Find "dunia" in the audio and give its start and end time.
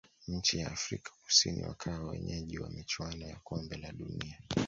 3.91-4.37